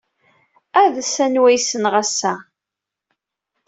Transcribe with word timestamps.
Ades 0.81 1.11
anwa 1.25 1.47
ay 1.49 1.59
ssneɣ 1.61 1.93
ass-a! 2.01 2.33